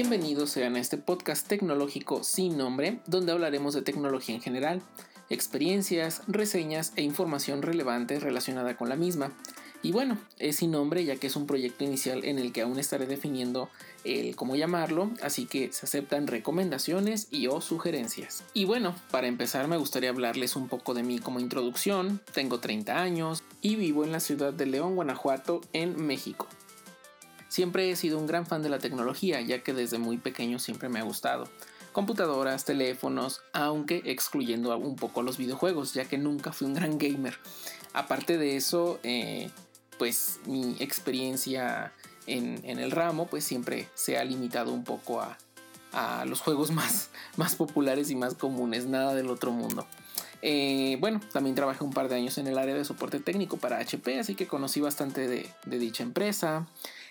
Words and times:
Bienvenidos 0.00 0.48
sean 0.48 0.76
a 0.76 0.80
este 0.80 0.96
podcast 0.96 1.46
tecnológico 1.46 2.24
sin 2.24 2.56
nombre, 2.56 3.00
donde 3.06 3.32
hablaremos 3.32 3.74
de 3.74 3.82
tecnología 3.82 4.34
en 4.34 4.40
general, 4.40 4.80
experiencias, 5.28 6.22
reseñas 6.26 6.94
e 6.96 7.02
información 7.02 7.60
relevante 7.60 8.18
relacionada 8.18 8.78
con 8.78 8.88
la 8.88 8.96
misma. 8.96 9.30
Y 9.82 9.92
bueno, 9.92 10.16
es 10.38 10.56
sin 10.56 10.70
nombre 10.70 11.04
ya 11.04 11.16
que 11.16 11.26
es 11.26 11.36
un 11.36 11.46
proyecto 11.46 11.84
inicial 11.84 12.24
en 12.24 12.38
el 12.38 12.50
que 12.50 12.62
aún 12.62 12.78
estaré 12.78 13.06
definiendo 13.06 13.68
el 14.04 14.36
cómo 14.36 14.56
llamarlo, 14.56 15.10
así 15.20 15.44
que 15.44 15.70
se 15.70 15.84
aceptan 15.84 16.28
recomendaciones 16.28 17.28
y 17.30 17.48
o 17.48 17.60
sugerencias. 17.60 18.42
Y 18.54 18.64
bueno, 18.64 18.94
para 19.10 19.26
empezar 19.26 19.68
me 19.68 19.76
gustaría 19.76 20.08
hablarles 20.08 20.56
un 20.56 20.68
poco 20.68 20.94
de 20.94 21.02
mí 21.02 21.18
como 21.18 21.40
introducción. 21.40 22.22
Tengo 22.32 22.58
30 22.58 23.02
años 23.02 23.42
y 23.60 23.76
vivo 23.76 24.04
en 24.04 24.12
la 24.12 24.20
ciudad 24.20 24.54
de 24.54 24.64
León, 24.64 24.94
Guanajuato, 24.94 25.60
en 25.74 26.02
México. 26.06 26.48
Siempre 27.50 27.90
he 27.90 27.96
sido 27.96 28.16
un 28.16 28.28
gran 28.28 28.46
fan 28.46 28.62
de 28.62 28.68
la 28.68 28.78
tecnología, 28.78 29.40
ya 29.40 29.62
que 29.64 29.74
desde 29.74 29.98
muy 29.98 30.18
pequeño 30.18 30.60
siempre 30.60 30.88
me 30.88 31.00
ha 31.00 31.02
gustado. 31.02 31.48
Computadoras, 31.90 32.64
teléfonos, 32.64 33.42
aunque 33.52 34.02
excluyendo 34.04 34.76
un 34.78 34.94
poco 34.94 35.22
los 35.22 35.36
videojuegos, 35.36 35.92
ya 35.92 36.04
que 36.04 36.16
nunca 36.16 36.52
fui 36.52 36.68
un 36.68 36.74
gran 36.74 36.96
gamer. 36.96 37.36
Aparte 37.92 38.38
de 38.38 38.56
eso, 38.56 39.00
eh, 39.02 39.50
pues 39.98 40.38
mi 40.46 40.76
experiencia 40.78 41.92
en, 42.28 42.64
el 42.64 42.92
ramo 42.92 43.26
pues 43.26 43.42
siempre 43.42 43.88
se 43.94 44.16
ha 44.16 44.24
limitado 44.24 44.72
un 44.72 44.84
poco 44.84 45.20
a, 45.20 45.36
los 46.24 46.40
juegos 46.40 46.70
más, 47.36 47.56
populares 47.56 48.10
y 48.10 48.14
más 48.14 48.34
comunes, 48.34 48.86
nada 48.86 49.12
del 49.12 49.28
otro 49.28 49.50
mundo. 49.50 49.88
Eh, 50.42 50.96
bueno, 51.00 51.20
también 51.32 51.56
trabajé 51.56 51.82
un 51.82 51.92
par 51.92 52.08
de 52.08 52.14
años 52.14 52.38
en 52.38 52.46
el 52.46 52.58
área 52.58 52.76
de 52.76 52.84
soporte 52.84 53.18
técnico 53.18 53.56
para 53.56 53.78
HP, 53.78 54.20
así 54.20 54.36
que 54.36 54.46
conocí 54.46 54.80
bastante 54.80 55.26
de, 55.26 55.52
dicha 55.66 56.04
empresa. 56.04 56.68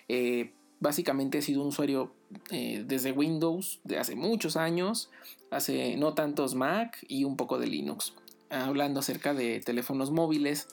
Eh, 0.09 0.51
básicamente 0.79 1.37
he 1.37 1.41
sido 1.41 1.61
un 1.61 1.67
usuario 1.67 2.11
eh, 2.51 2.83
desde 2.85 3.11
Windows 3.11 3.79
de 3.83 3.99
hace 3.99 4.15
muchos 4.15 4.57
años, 4.57 5.09
hace 5.51 5.95
no 5.97 6.13
tantos 6.13 6.55
Mac 6.55 6.97
y 7.07 7.23
un 7.23 7.37
poco 7.37 7.57
de 7.57 7.67
Linux. 7.67 8.13
Hablando 8.49 8.99
acerca 8.99 9.33
de 9.33 9.59
teléfonos 9.59 10.11
móviles, 10.11 10.67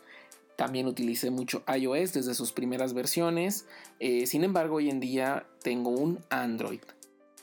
también 0.56 0.87
utilicé 0.87 1.31
mucho 1.31 1.62
iOS 1.69 2.15
desde 2.15 2.34
sus 2.34 2.53
primeras 2.53 2.95
versiones. 2.95 3.67
Eh, 4.01 4.27
sin 4.27 4.43
embargo, 4.43 4.77
hoy 4.77 4.89
en 4.89 5.01
día 5.01 5.47
tengo 5.62 5.91
un 5.91 6.19
Android. 6.31 6.81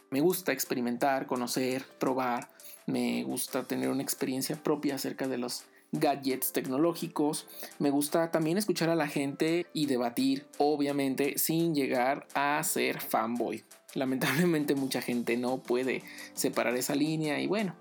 Me 0.09 0.19
gusta 0.19 0.51
experimentar, 0.51 1.27
conocer, 1.27 1.85
probar. 1.99 2.49
Me 2.87 3.23
gusta 3.23 3.63
tener 3.63 3.89
una 3.89 4.01
experiencia 4.01 4.61
propia 4.61 4.95
acerca 4.95 5.27
de 5.27 5.37
los 5.37 5.65
gadgets 5.93 6.51
tecnológicos. 6.51 7.47
Me 7.79 7.89
gusta 7.89 8.31
también 8.31 8.57
escuchar 8.57 8.89
a 8.89 8.95
la 8.95 9.07
gente 9.07 9.65
y 9.71 9.85
debatir, 9.85 10.45
obviamente, 10.57 11.37
sin 11.37 11.73
llegar 11.73 12.27
a 12.33 12.61
ser 12.63 12.99
fanboy. 12.99 13.63
Lamentablemente 13.93 14.75
mucha 14.75 15.01
gente 15.01 15.37
no 15.37 15.61
puede 15.61 16.03
separar 16.33 16.75
esa 16.75 16.95
línea 16.95 17.39
y 17.39 17.47
bueno, 17.47 17.75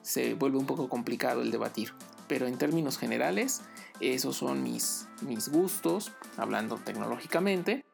se 0.00 0.34
vuelve 0.34 0.58
un 0.58 0.66
poco 0.66 0.88
complicado 0.88 1.42
el 1.42 1.50
debatir. 1.50 1.92
Pero 2.26 2.46
en 2.46 2.56
términos 2.56 2.98
generales, 2.98 3.60
esos 4.00 4.36
son 4.36 4.62
mis, 4.62 5.06
mis 5.20 5.48
gustos, 5.50 6.12
hablando 6.36 6.76
tecnológicamente. 6.76 7.84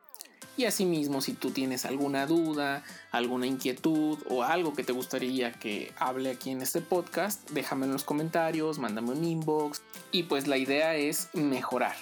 Y 0.59 0.64
asimismo, 0.64 1.20
si 1.20 1.34
tú 1.34 1.53
tienes 1.53 1.84
alguna 1.84 2.27
duda, 2.27 2.83
alguna 3.12 3.47
inquietud 3.47 4.19
o 4.28 4.43
algo 4.43 4.75
que 4.75 4.83
te 4.83 4.93
gustaría 4.93 5.53
que 5.53 5.93
hable 5.97 6.33
aquí 6.33 6.50
en 6.50 6.62
este 6.62 6.81
podcast, 6.81 7.49
déjame 7.50 7.87
en 7.87 7.93
los 7.93 8.03
comentarios, 8.03 8.81
mándame 8.81 9.12
un 9.12 9.25
inbox. 9.25 9.81
Y 10.10 10.25
pues 10.25 10.49
la 10.49 10.59
idea 10.59 10.97
es 10.97 11.28
mejorar 11.33 11.94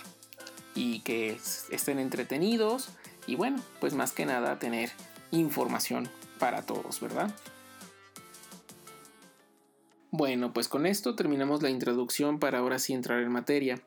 y 0.75 1.00
que 1.00 1.38
estén 1.70 1.98
entretenidos 1.98 2.88
y 3.26 3.34
bueno, 3.34 3.62
pues 3.78 3.92
más 3.92 4.12
que 4.12 4.25
nada 4.25 4.58
tener 4.58 4.91
información 5.32 6.08
para 6.38 6.62
todos, 6.62 6.98
¿verdad? 7.00 7.31
Bueno, 10.10 10.54
pues 10.54 10.69
con 10.69 10.86
esto 10.86 11.14
terminamos 11.14 11.62
la 11.62 11.69
introducción 11.69 12.38
para 12.38 12.60
ahora 12.60 12.78
sí 12.78 12.94
entrar 12.94 13.20
en 13.20 13.32
materia. 13.32 13.82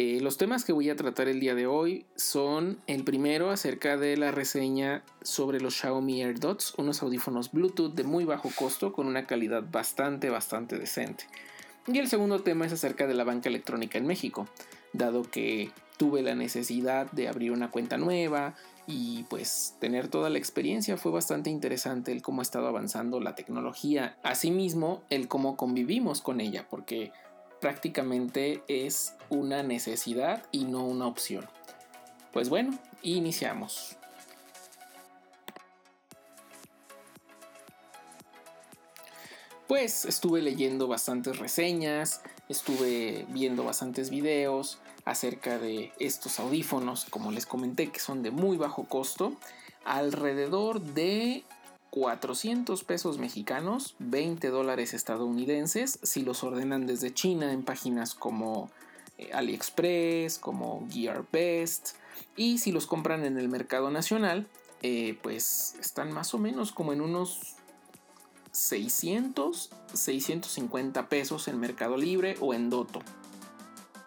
Eh, 0.00 0.20
los 0.20 0.38
temas 0.38 0.64
que 0.64 0.72
voy 0.72 0.90
a 0.90 0.94
tratar 0.94 1.26
el 1.26 1.40
día 1.40 1.56
de 1.56 1.66
hoy 1.66 2.06
son 2.14 2.78
el 2.86 3.02
primero 3.02 3.50
acerca 3.50 3.96
de 3.96 4.16
la 4.16 4.30
reseña 4.30 5.02
sobre 5.22 5.60
los 5.60 5.74
Xiaomi 5.74 6.22
AirDots, 6.22 6.74
unos 6.76 7.02
audífonos 7.02 7.50
Bluetooth 7.50 7.94
de 7.94 8.04
muy 8.04 8.24
bajo 8.24 8.48
costo 8.54 8.92
con 8.92 9.08
una 9.08 9.26
calidad 9.26 9.64
bastante, 9.68 10.30
bastante 10.30 10.78
decente. 10.78 11.24
Y 11.88 11.98
el 11.98 12.06
segundo 12.06 12.38
tema 12.42 12.64
es 12.64 12.72
acerca 12.72 13.08
de 13.08 13.14
la 13.14 13.24
banca 13.24 13.48
electrónica 13.48 13.98
en 13.98 14.06
México, 14.06 14.46
dado 14.92 15.22
que 15.24 15.72
tuve 15.96 16.22
la 16.22 16.36
necesidad 16.36 17.10
de 17.10 17.26
abrir 17.26 17.50
una 17.50 17.72
cuenta 17.72 17.96
nueva 17.96 18.54
y 18.86 19.24
pues 19.24 19.74
tener 19.80 20.06
toda 20.06 20.30
la 20.30 20.38
experiencia 20.38 20.96
fue 20.96 21.10
bastante 21.10 21.50
interesante 21.50 22.12
el 22.12 22.22
cómo 22.22 22.40
ha 22.40 22.42
estado 22.42 22.68
avanzando 22.68 23.18
la 23.18 23.34
tecnología, 23.34 24.16
asimismo 24.22 25.02
el 25.10 25.26
cómo 25.26 25.56
convivimos 25.56 26.20
con 26.20 26.40
ella, 26.40 26.68
porque 26.70 27.10
prácticamente 27.60 28.62
es 28.68 29.14
una 29.30 29.62
necesidad 29.62 30.44
y 30.52 30.64
no 30.64 30.84
una 30.84 31.06
opción. 31.06 31.46
Pues 32.32 32.48
bueno, 32.48 32.78
iniciamos. 33.02 33.96
Pues 39.66 40.06
estuve 40.06 40.40
leyendo 40.40 40.88
bastantes 40.88 41.38
reseñas, 41.38 42.22
estuve 42.48 43.26
viendo 43.28 43.64
bastantes 43.64 44.08
videos, 44.08 44.78
acerca 45.04 45.58
de 45.58 45.92
estos 45.98 46.38
audífonos, 46.38 47.06
como 47.06 47.32
les 47.32 47.46
comenté, 47.46 47.90
que 47.90 48.00
son 48.00 48.22
de 48.22 48.30
muy 48.30 48.56
bajo 48.56 48.84
costo, 48.84 49.34
alrededor 49.84 50.80
de 50.80 51.44
400 51.90 52.84
pesos 52.84 53.18
mexicanos, 53.18 53.94
20 53.98 54.48
dólares 54.48 54.94
estadounidenses, 54.94 55.98
si 56.02 56.22
los 56.22 56.44
ordenan 56.44 56.86
desde 56.86 57.14
China 57.14 57.52
en 57.52 57.62
páginas 57.62 58.14
como 58.14 58.70
eh, 59.16 59.30
AliExpress, 59.32 60.38
como 60.38 60.86
GearBest, 60.90 61.96
y 62.36 62.58
si 62.58 62.72
los 62.72 62.86
compran 62.86 63.24
en 63.24 63.38
el 63.38 63.48
mercado 63.48 63.90
nacional, 63.90 64.46
eh, 64.82 65.18
pues 65.22 65.76
están 65.80 66.12
más 66.12 66.34
o 66.34 66.38
menos 66.38 66.72
como 66.72 66.92
en 66.92 67.00
unos 67.00 67.56
600, 68.52 69.70
650 69.92 71.08
pesos 71.08 71.48
en 71.48 71.58
Mercado 71.58 71.96
Libre 71.96 72.36
o 72.40 72.54
en 72.54 72.70
Doto. 72.70 73.00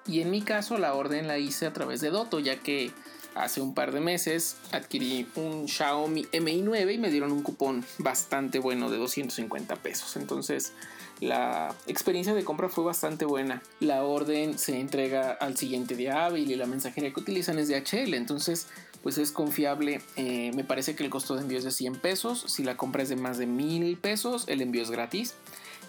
Y 0.08 0.22
en 0.22 0.32
mi 0.32 0.42
caso 0.42 0.78
la 0.78 0.94
orden 0.94 1.28
la 1.28 1.38
hice 1.38 1.66
a 1.66 1.74
través 1.74 2.02
de 2.02 2.10
Doto, 2.10 2.40
ya 2.40 2.58
que 2.58 2.92
hace 3.36 3.62
un 3.62 3.74
par 3.74 3.92
de 3.92 4.00
meses 4.00 4.58
adquirí 4.72 5.28
un 5.36 5.68
Xiaomi 5.68 6.28
Mi 6.42 6.62
9 6.62 6.94
y 6.94 6.98
me 6.98 7.10
dieron 7.10 7.32
un 7.32 7.44
cupón 7.44 7.86
bastante 7.98 8.60
bueno 8.60 8.90
de 8.90 8.98
250 8.98 9.76
pesos. 9.78 10.16
Entonces 10.18 10.74
la 11.20 11.76
experiencia 11.88 12.34
de 12.34 12.44
compra 12.44 12.70
fue 12.70 12.84
bastante 12.84 13.26
buena. 13.26 13.62
La 13.80 14.04
orden 14.04 14.58
se 14.58 14.80
entrega 14.80 15.32
al 15.32 15.56
siguiente 15.58 15.96
día 15.96 16.30
y 16.36 16.56
la 16.56 16.66
mensajería 16.66 17.14
que 17.14 17.20
utilizan 17.20 17.60
es 17.60 17.68
de 17.68 17.78
HL. 17.78 18.14
Entonces 18.14 18.68
pues 19.04 19.18
es 19.18 19.32
confiable. 19.32 20.02
Eh, 20.16 20.52
me 20.56 20.64
parece 20.64 20.96
que 20.96 21.04
el 21.04 21.10
costo 21.10 21.36
de 21.36 21.42
envío 21.42 21.58
es 21.58 21.64
de 21.64 21.72
100 21.72 21.96
pesos. 21.98 22.46
Si 22.48 22.64
la 22.64 22.78
compra 22.78 23.04
es 23.04 23.10
de 23.10 23.16
más 23.16 23.38
de 23.38 23.46
1000 23.46 23.98
pesos, 23.98 24.46
el 24.48 24.62
envío 24.62 24.84
es 24.84 24.92
gratis. 24.92 25.36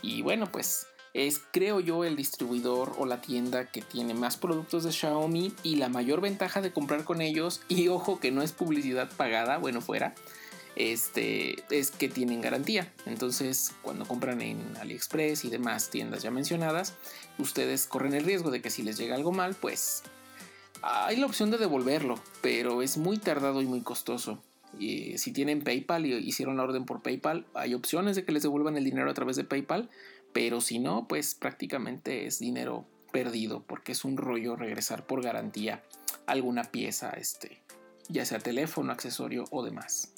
Y 0.02 0.22
bueno, 0.22 0.50
pues 0.50 0.86
es, 1.14 1.40
creo 1.52 1.80
yo, 1.80 2.04
el 2.04 2.16
distribuidor 2.16 2.94
o 2.98 3.06
la 3.06 3.20
tienda 3.20 3.66
que 3.66 3.82
tiene 3.82 4.14
más 4.14 4.36
productos 4.36 4.84
de 4.84 4.92
Xiaomi 4.92 5.52
y 5.62 5.76
la 5.76 5.88
mayor 5.88 6.20
ventaja 6.20 6.60
de 6.60 6.72
comprar 6.72 7.04
con 7.04 7.20
ellos, 7.20 7.60
y 7.68 7.88
ojo 7.88 8.18
que 8.20 8.30
no 8.30 8.42
es 8.42 8.52
publicidad 8.52 9.10
pagada, 9.16 9.58
bueno, 9.58 9.80
fuera, 9.80 10.14
este, 10.74 11.62
es 11.70 11.90
que 11.90 12.08
tienen 12.08 12.40
garantía. 12.40 12.92
Entonces, 13.06 13.72
cuando 13.82 14.06
compran 14.06 14.40
en 14.40 14.58
AliExpress 14.78 15.44
y 15.44 15.50
demás 15.50 15.90
tiendas 15.90 16.22
ya 16.22 16.30
mencionadas, 16.30 16.94
ustedes 17.38 17.86
corren 17.86 18.14
el 18.14 18.24
riesgo 18.24 18.50
de 18.50 18.62
que 18.62 18.70
si 18.70 18.82
les 18.82 18.96
llega 18.96 19.14
algo 19.14 19.32
mal, 19.32 19.54
pues 19.54 20.02
hay 20.82 21.16
la 21.16 21.26
opción 21.26 21.50
de 21.50 21.58
devolverlo, 21.58 22.18
pero 22.40 22.82
es 22.82 22.96
muy 22.96 23.18
tardado 23.18 23.62
y 23.62 23.66
muy 23.66 23.82
costoso. 23.82 24.42
Y 24.78 25.18
si 25.18 25.32
tienen 25.32 25.62
PayPal 25.62 26.06
y 26.06 26.14
hicieron 26.14 26.56
la 26.56 26.62
orden 26.62 26.86
por 26.86 27.02
PayPal, 27.02 27.44
hay 27.54 27.74
opciones 27.74 28.16
de 28.16 28.24
que 28.24 28.32
les 28.32 28.42
devuelvan 28.42 28.76
el 28.78 28.84
dinero 28.84 29.10
a 29.10 29.14
través 29.14 29.36
de 29.36 29.44
PayPal, 29.44 29.90
pero 30.32 30.60
si 30.60 30.78
no, 30.78 31.06
pues 31.08 31.34
prácticamente 31.34 32.26
es 32.26 32.38
dinero 32.38 32.86
perdido 33.12 33.62
porque 33.66 33.92
es 33.92 34.04
un 34.04 34.16
rollo 34.16 34.56
regresar 34.56 35.06
por 35.06 35.22
garantía 35.22 35.82
alguna 36.26 36.64
pieza, 36.64 37.10
este, 37.10 37.62
ya 38.08 38.24
sea 38.24 38.38
teléfono, 38.38 38.92
accesorio 38.92 39.44
o 39.50 39.62
demás. 39.62 40.12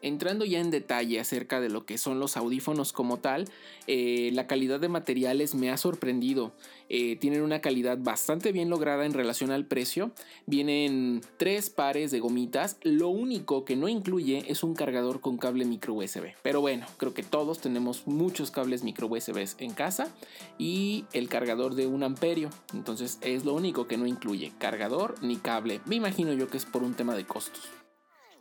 Entrando 0.00 0.44
ya 0.44 0.60
en 0.60 0.70
detalle 0.70 1.18
acerca 1.18 1.60
de 1.60 1.68
lo 1.68 1.84
que 1.84 1.98
son 1.98 2.20
los 2.20 2.36
audífonos 2.36 2.92
como 2.92 3.16
tal, 3.16 3.46
eh, 3.86 4.30
la 4.32 4.46
calidad 4.46 4.78
de 4.78 4.88
materiales 4.88 5.54
me 5.54 5.70
ha 5.70 5.76
sorprendido. 5.76 6.52
Eh, 6.88 7.16
tienen 7.16 7.42
una 7.42 7.60
calidad 7.60 7.98
bastante 7.98 8.52
bien 8.52 8.70
lograda 8.70 9.04
en 9.04 9.12
relación 9.12 9.50
al 9.50 9.66
precio. 9.66 10.12
Vienen 10.46 11.20
tres 11.36 11.70
pares 11.70 12.10
de 12.10 12.20
gomitas. 12.20 12.76
Lo 12.82 13.08
único 13.08 13.64
que 13.64 13.76
no 13.76 13.88
incluye 13.88 14.44
es 14.48 14.62
un 14.62 14.74
cargador 14.74 15.20
con 15.20 15.36
cable 15.36 15.64
micro 15.64 15.94
USB. 15.94 16.34
Pero 16.42 16.60
bueno, 16.60 16.86
creo 16.96 17.12
que 17.12 17.22
todos 17.22 17.60
tenemos 17.60 18.06
muchos 18.06 18.50
cables 18.50 18.84
micro 18.84 19.08
USB 19.08 19.48
en 19.58 19.72
casa 19.72 20.08
y 20.58 21.04
el 21.12 21.28
cargador 21.28 21.74
de 21.74 21.86
un 21.86 22.04
amperio. 22.04 22.50
Entonces 22.72 23.18
es 23.22 23.44
lo 23.44 23.54
único 23.54 23.86
que 23.86 23.96
no 23.96 24.06
incluye 24.06 24.52
cargador 24.58 25.16
ni 25.22 25.36
cable. 25.36 25.80
Me 25.86 25.96
imagino 25.96 26.32
yo 26.32 26.48
que 26.48 26.56
es 26.56 26.64
por 26.64 26.82
un 26.82 26.94
tema 26.94 27.14
de 27.14 27.24
costos. 27.24 27.77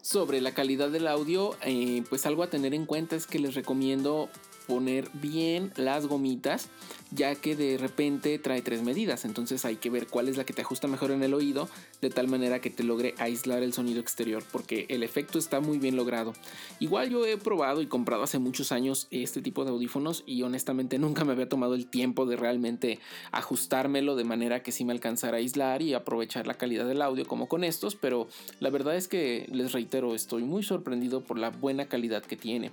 Sobre 0.07 0.39
la 0.39 0.53
calidad 0.53 0.87
del 0.89 1.05
audio, 1.05 1.57
eh, 1.65 2.01
pues 2.07 2.25
algo 2.25 2.41
a 2.41 2.49
tener 2.49 2.73
en 2.73 2.85
cuenta 2.85 3.17
es 3.17 3.27
que 3.27 3.39
les 3.39 3.55
recomiendo 3.55 4.29
poner 4.67 5.09
bien 5.13 5.71
las 5.75 6.07
gomitas 6.07 6.69
ya 7.11 7.35
que 7.35 7.55
de 7.55 7.77
repente 7.77 8.37
trae 8.39 8.61
tres 8.61 8.83
medidas, 8.83 9.25
entonces 9.25 9.63
hay 9.65 9.77
que 9.77 9.89
ver 9.89 10.07
cuál 10.07 10.27
es 10.27 10.37
la 10.37 10.45
que 10.45 10.53
te 10.53 10.61
ajusta 10.61 10.87
mejor 10.87 11.11
en 11.11 11.23
el 11.23 11.33
oído, 11.33 11.69
de 12.01 12.09
tal 12.09 12.27
manera 12.27 12.59
que 12.59 12.69
te 12.69 12.83
logre 12.83 13.15
aislar 13.17 13.63
el 13.63 13.73
sonido 13.73 13.99
exterior, 13.99 14.43
porque 14.51 14.85
el 14.89 15.03
efecto 15.03 15.39
está 15.39 15.59
muy 15.59 15.77
bien 15.77 15.95
logrado. 15.95 16.33
Igual 16.79 17.09
yo 17.09 17.25
he 17.25 17.37
probado 17.37 17.81
y 17.81 17.87
comprado 17.87 18.23
hace 18.23 18.39
muchos 18.39 18.71
años 18.71 19.07
este 19.11 19.41
tipo 19.41 19.63
de 19.63 19.71
audífonos 19.71 20.23
y 20.25 20.41
honestamente 20.43 20.99
nunca 20.99 21.23
me 21.23 21.33
había 21.33 21.49
tomado 21.49 21.75
el 21.75 21.87
tiempo 21.87 22.25
de 22.25 22.35
realmente 22.35 22.99
ajustármelo 23.31 24.15
de 24.15 24.23
manera 24.23 24.61
que 24.61 24.71
sí 24.71 24.83
me 24.83 24.93
alcanzara 24.93 25.37
a 25.37 25.39
aislar 25.39 25.81
y 25.81 25.93
aprovechar 25.93 26.47
la 26.47 26.55
calidad 26.55 26.87
del 26.87 27.01
audio 27.01 27.25
como 27.25 27.47
con 27.47 27.63
estos, 27.63 27.95
pero 27.95 28.27
la 28.59 28.69
verdad 28.69 28.95
es 28.95 29.07
que 29.07 29.47
les 29.51 29.71
reitero, 29.71 30.13
estoy 30.13 30.43
muy 30.43 30.63
sorprendido 30.63 31.21
por 31.21 31.37
la 31.37 31.51
buena 31.51 31.87
calidad 31.87 32.23
que 32.23 32.35
tiene. 32.35 32.71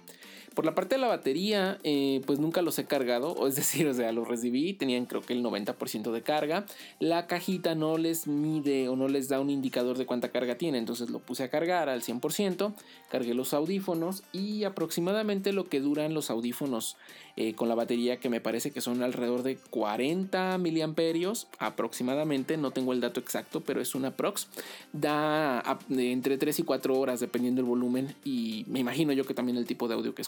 Por 0.55 0.65
la 0.65 0.75
parte 0.75 0.95
de 0.95 1.01
la 1.01 1.09
batería, 1.09 1.79
eh, 1.83 2.23
pues 2.27 2.39
nunca 2.39 2.63
los 2.63 2.79
he 2.79 2.85
cargado, 2.85 3.33
o 3.33 3.47
es 3.47 3.57
decir, 3.57 3.87
o 3.87 3.95
sea, 3.95 4.13
los 4.13 4.29
recibí, 4.29 4.73
tenían 4.73 5.07
creo 5.07 5.23
que 5.23 5.33
el 5.33 5.43
90% 5.43 6.13
de 6.13 6.23
carga. 6.23 6.65
La 7.01 7.27
cajita 7.27 7.75
no 7.75 7.99
les 7.99 8.27
mide 8.27 8.89
o 8.89 8.97
no 8.97 9.09
les 9.09 9.29
da 9.29 9.41
un 9.41 9.51
indicador 9.51 9.99
de 9.99 10.07
cuánta 10.07 10.31
carga 10.31 10.57
tiene, 10.57 10.79
entonces 10.79 11.11
lo 11.11 11.19
puse 11.19 11.45
a 11.45 11.51
cargar 11.51 11.89
al 11.89 12.03
100%, 12.03 12.73
cargué 13.11 13.35
los 13.35 13.53
audífonos 13.55 14.23
y 14.33 14.65
aproximadamente 14.65 15.53
lo 15.53 15.69
que 15.69 15.81
duran 15.81 16.15
los 16.15 16.31
audífonos 16.31 16.97
eh, 17.37 17.55
con 17.55 17.69
la 17.69 17.75
batería 17.75 18.19
que 18.19 18.29
me 18.29 18.41
parece 18.41 18.71
que 18.71 18.81
son 18.81 19.03
alrededor 19.03 19.43
de 19.43 19.57
40 19.57 20.57
miliamperios 20.59 21.49
aproximadamente, 21.59 22.57
no 22.57 22.71
tengo 22.71 22.93
el 22.93 23.01
dato 23.01 23.19
exacto, 23.19 23.61
pero 23.61 23.81
es 23.81 23.97
una 23.97 24.13
prox, 24.13 24.47
da 24.93 25.61
entre 25.91 26.39
3 26.39 26.61
y 26.61 26.63
4 26.63 26.97
horas 26.97 27.19
dependiendo 27.19 27.61
del 27.61 27.69
volumen 27.69 28.15
y 28.25 28.65
me 28.69 28.79
imagino 28.79 29.13
yo 29.13 29.25
que 29.25 29.35
también 29.35 29.59
el 29.59 29.67
tipo 29.67 29.89
de 29.89 29.95
audio 29.95 30.15
que 30.15 30.23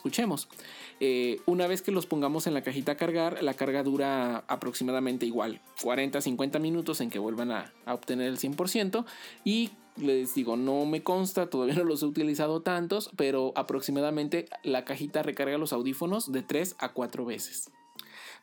eh, 1.01 1.41
una 1.47 1.67
vez 1.67 1.83
que 1.83 1.93
los 1.93 2.07
pongamos 2.07 2.47
en 2.47 2.55
la 2.55 2.63
cajita 2.63 2.93
a 2.93 2.97
cargar, 2.97 3.43
la 3.43 3.55
carga 3.55 3.83
dura 3.83 4.45
aproximadamente 4.49 5.27
igual 5.27 5.61
40-50 5.83 6.59
minutos 6.61 7.01
en 7.01 7.11
que 7.11 7.19
vuelvan 7.19 7.51
a, 7.51 7.73
a 7.85 7.95
obtener 7.95 8.29
el 8.29 8.39
100% 8.39 9.05
y 9.45 9.71
les 9.97 10.35
digo, 10.35 10.57
no 10.57 10.85
me 10.85 11.03
consta, 11.03 11.49
todavía 11.49 11.75
no 11.75 11.85
los 11.85 12.03
he 12.03 12.07
utilizado 12.07 12.61
tantos, 12.63 13.11
pero 13.17 13.53
aproximadamente 13.57 14.47
la 14.63 14.85
cajita 14.85 15.23
recarga 15.23 15.59
los 15.59 15.73
audífonos 15.73 16.33
de 16.33 16.43
3 16.43 16.77
a 16.79 16.93
4 16.93 17.25
veces. 17.25 17.71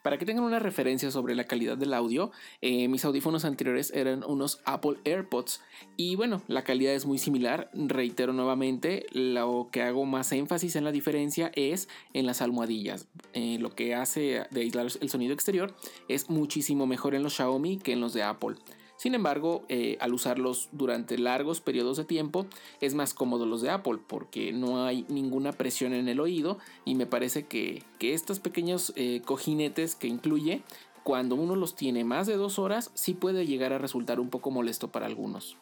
Para 0.03 0.17
que 0.17 0.25
tengan 0.25 0.43
una 0.43 0.59
referencia 0.59 1.09
sobre 1.11 1.33
la 1.33 1.45
calidad 1.45 1.77
del 1.77 1.93
audio, 1.93 2.31
eh, 2.61 2.89
mis 2.89 3.05
audífonos 3.05 3.45
anteriores 3.45 3.89
eran 3.95 4.25
unos 4.25 4.59
Apple 4.65 4.97
AirPods 5.05 5.61
y 5.95 6.17
bueno, 6.17 6.41
la 6.47 6.65
calidad 6.65 6.93
es 6.93 7.05
muy 7.05 7.17
similar. 7.17 7.71
Reitero 7.73 8.33
nuevamente, 8.33 9.05
lo 9.13 9.69
que 9.71 9.81
hago 9.81 10.05
más 10.05 10.33
énfasis 10.33 10.75
en 10.75 10.83
la 10.83 10.91
diferencia 10.91 11.53
es 11.55 11.87
en 12.11 12.25
las 12.25 12.41
almohadillas. 12.41 13.07
Eh, 13.31 13.57
lo 13.59 13.69
que 13.69 13.95
hace 13.95 14.45
de 14.51 14.61
aislar 14.61 14.87
el 14.99 15.09
sonido 15.09 15.33
exterior 15.33 15.73
es 16.09 16.29
muchísimo 16.29 16.85
mejor 16.85 17.15
en 17.15 17.23
los 17.23 17.35
Xiaomi 17.35 17.77
que 17.77 17.93
en 17.93 18.01
los 18.01 18.13
de 18.13 18.23
Apple. 18.23 18.57
Sin 19.03 19.15
embargo, 19.15 19.65
eh, 19.67 19.97
al 19.99 20.13
usarlos 20.13 20.69
durante 20.71 21.17
largos 21.17 21.59
periodos 21.59 21.97
de 21.97 22.05
tiempo, 22.05 22.45
es 22.79 22.95
más 22.95 23.13
cómodo 23.13 23.45
los 23.45 23.61
de 23.61 23.69
Apple 23.69 23.99
porque 24.07 24.53
no 24.53 24.85
hay 24.85 25.05
ninguna 25.09 25.51
presión 25.51 25.91
en 25.91 26.07
el 26.07 26.21
oído 26.21 26.57
y 26.85 26.95
me 26.95 27.05
parece 27.05 27.45
que, 27.45 27.83
estos 27.99 28.39
pequeños 28.39 28.93
eh, 28.95 29.21
cojinetes 29.25 29.95
que 29.95 30.07
incluye, 30.07 30.61
cuando 31.03 31.35
uno 31.35 31.57
los 31.57 31.75
tiene 31.75 32.05
más 32.05 32.27
de 32.27 32.37
dos 32.37 32.57
horas, 32.59 32.91
sí 32.93 33.13
puede 33.13 33.45
llegar 33.45 33.73
a 33.73 33.77
resultar 33.77 34.21
un 34.21 34.29
poco 34.29 34.51
molesto 34.51 34.89
para 34.89 35.05
algunos. 35.05 35.57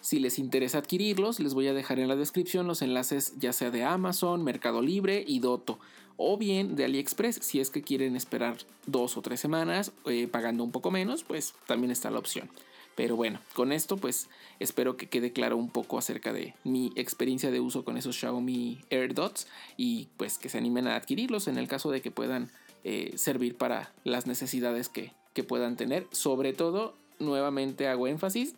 Si 0.00 0.18
les 0.18 0.40
interesa 0.40 0.78
adquirirlos, 0.78 1.38
les 1.38 1.54
voy 1.54 1.68
a 1.68 1.72
dejar 1.72 2.00
en 2.00 2.08
la 2.08 2.16
descripción 2.16 2.66
los 2.66 2.82
enlaces 2.82 3.34
ya 3.38 3.52
sea 3.52 3.70
de 3.70 3.84
Amazon, 3.84 4.42
Mercado 4.42 4.82
Libre 4.82 5.24
y 5.24 5.38
Doto, 5.38 5.78
o 6.16 6.36
bien 6.36 6.76
de 6.76 6.84
AliExpress 6.84 7.36
si 7.42 7.60
es 7.60 7.70
que 7.70 7.82
quieren 7.82 8.16
esperar 8.16 8.56
dos 8.86 9.16
o 9.16 9.22
tres 9.22 9.40
semanas 9.40 9.92
eh, 10.06 10.28
pagando 10.28 10.64
un 10.64 10.72
poco 10.72 10.90
menos, 10.90 11.24
pues 11.24 11.54
también 11.66 11.90
está 11.90 12.10
la 12.10 12.18
opción. 12.18 12.50
Pero 12.96 13.16
bueno, 13.16 13.40
con 13.54 13.72
esto 13.72 13.96
pues 13.96 14.28
espero 14.60 14.96
que 14.96 15.08
quede 15.08 15.32
claro 15.32 15.56
un 15.56 15.68
poco 15.68 15.98
acerca 15.98 16.32
de 16.32 16.54
mi 16.62 16.92
experiencia 16.94 17.50
de 17.50 17.60
uso 17.60 17.84
con 17.84 17.96
esos 17.96 18.16
Xiaomi 18.16 18.78
AirDots 18.90 19.48
y 19.76 20.08
pues 20.16 20.38
que 20.38 20.48
se 20.48 20.58
animen 20.58 20.86
a 20.86 20.96
adquirirlos 20.96 21.48
en 21.48 21.58
el 21.58 21.66
caso 21.66 21.90
de 21.90 22.00
que 22.00 22.10
puedan 22.10 22.50
eh, 22.84 23.12
servir 23.16 23.56
para 23.56 23.92
las 24.04 24.26
necesidades 24.26 24.88
que, 24.88 25.12
que 25.32 25.42
puedan 25.42 25.76
tener. 25.76 26.06
Sobre 26.12 26.52
todo, 26.52 26.94
nuevamente 27.18 27.88
hago 27.88 28.06
énfasis, 28.06 28.54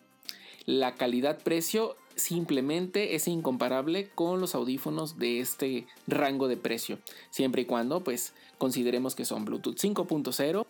la 0.66 0.94
calidad-precio 0.94 1.96
simplemente 2.16 3.14
es 3.14 3.28
incomparable 3.28 4.08
con 4.14 4.40
los 4.40 4.54
audífonos 4.54 5.18
de 5.18 5.40
este 5.40 5.86
rango 6.06 6.48
de 6.48 6.56
precio, 6.56 6.98
siempre 7.30 7.62
y 7.62 7.64
cuando 7.66 8.02
pues 8.02 8.32
consideremos 8.58 9.14
que 9.14 9.24
son 9.24 9.44
Bluetooth 9.44 9.76
5.0, 9.76 10.66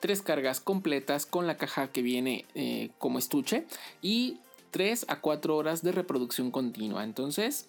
tres 0.00 0.22
cargas 0.22 0.60
completas 0.60 1.26
con 1.26 1.46
la 1.46 1.56
caja 1.56 1.92
que 1.92 2.02
viene 2.02 2.44
eh, 2.54 2.90
como 2.98 3.18
estuche 3.18 3.66
y 4.02 4.38
3 4.72 5.06
a 5.08 5.20
4 5.20 5.56
horas 5.56 5.82
de 5.82 5.92
reproducción 5.92 6.50
continua. 6.50 7.04
Entonces, 7.04 7.68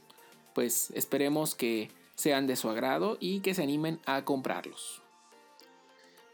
pues 0.56 0.90
esperemos 0.96 1.54
que 1.54 1.92
sean 2.16 2.48
de 2.48 2.56
su 2.56 2.70
agrado 2.70 3.18
y 3.20 3.42
que 3.42 3.54
se 3.54 3.62
animen 3.62 4.00
a 4.06 4.26
comprarlos. 4.26 5.03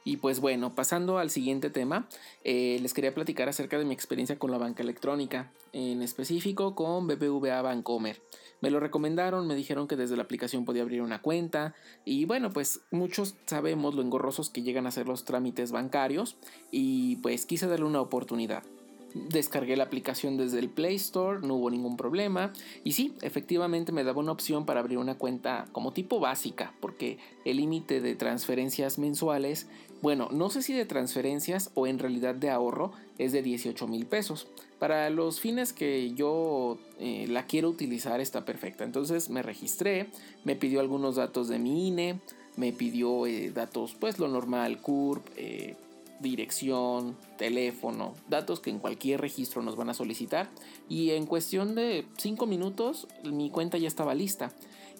Y 0.09 0.17
pues 0.17 0.39
bueno, 0.39 0.73
pasando 0.73 1.19
al 1.19 1.29
siguiente 1.29 1.69
tema, 1.69 2.07
eh, 2.43 2.79
les 2.81 2.95
quería 2.95 3.13
platicar 3.13 3.47
acerca 3.47 3.77
de 3.77 3.85
mi 3.85 3.93
experiencia 3.93 4.39
con 4.39 4.49
la 4.49 4.57
banca 4.57 4.81
electrónica, 4.81 5.51
en 5.71 6.01
específico 6.01 6.73
con 6.73 7.05
BBVA 7.05 7.61
Bancomer. 7.61 8.19
Me 8.59 8.71
lo 8.71 8.79
recomendaron, 8.79 9.45
me 9.45 9.53
dijeron 9.53 9.87
que 9.87 9.95
desde 9.95 10.17
la 10.17 10.23
aplicación 10.23 10.65
podía 10.65 10.81
abrir 10.81 11.03
una 11.03 11.21
cuenta 11.21 11.75
y 12.05 12.25
bueno, 12.25 12.49
pues 12.49 12.81
muchos 12.89 13.35
sabemos 13.45 13.93
lo 13.93 14.01
engorrosos 14.01 14.49
que 14.49 14.63
llegan 14.63 14.87
a 14.87 14.91
ser 14.91 15.07
los 15.07 15.25
trámites 15.25 15.71
bancarios 15.71 16.37
y 16.71 17.17
pues 17.17 17.45
quise 17.45 17.67
darle 17.67 17.85
una 17.85 18.01
oportunidad. 18.01 18.63
Descargué 19.13 19.75
la 19.75 19.85
aplicación 19.85 20.37
desde 20.37 20.59
el 20.59 20.69
Play 20.69 20.95
Store, 20.95 21.39
no 21.45 21.55
hubo 21.55 21.69
ningún 21.69 21.97
problema. 21.97 22.53
Y 22.83 22.93
sí, 22.93 23.13
efectivamente 23.21 23.91
me 23.91 24.03
daba 24.03 24.19
una 24.19 24.31
opción 24.31 24.65
para 24.65 24.79
abrir 24.79 24.97
una 24.97 25.17
cuenta 25.17 25.65
como 25.71 25.93
tipo 25.93 26.19
básica, 26.19 26.73
porque 26.79 27.17
el 27.45 27.57
límite 27.57 28.01
de 28.01 28.15
transferencias 28.15 28.99
mensuales, 28.99 29.67
bueno, 30.01 30.29
no 30.31 30.49
sé 30.49 30.61
si 30.61 30.73
de 30.73 30.85
transferencias 30.85 31.71
o 31.73 31.87
en 31.87 31.99
realidad 31.99 32.35
de 32.35 32.49
ahorro, 32.49 32.91
es 33.17 33.31
de 33.31 33.41
18 33.41 33.87
mil 33.87 34.05
pesos. 34.05 34.47
Para 34.79 35.09
los 35.09 35.39
fines 35.39 35.73
que 35.73 36.13
yo 36.13 36.77
eh, 36.99 37.25
la 37.27 37.45
quiero 37.45 37.69
utilizar 37.69 38.21
está 38.21 38.45
perfecta. 38.45 38.83
Entonces 38.83 39.29
me 39.29 39.41
registré, 39.41 40.09
me 40.43 40.55
pidió 40.55 40.79
algunos 40.79 41.17
datos 41.17 41.49
de 41.49 41.59
mi 41.59 41.87
INE, 41.87 42.19
me 42.55 42.71
pidió 42.73 43.25
eh, 43.25 43.51
datos, 43.51 43.95
pues 43.99 44.19
lo 44.19 44.27
normal, 44.27 44.81
CURP, 44.81 45.25
eh, 45.37 45.75
dirección, 46.19 47.17
teléfono, 47.37 48.13
datos 48.27 48.59
que 48.59 48.69
en 48.69 48.79
cualquier 48.79 49.21
registro 49.21 49.61
nos 49.61 49.75
van 49.75 49.89
a 49.89 49.93
solicitar. 49.93 50.49
Y 50.87 51.11
en 51.11 51.25
cuestión 51.25 51.75
de 51.75 52.05
5 52.17 52.45
minutos 52.45 53.07
mi 53.23 53.49
cuenta 53.49 53.77
ya 53.77 53.87
estaba 53.87 54.13
lista. 54.15 54.51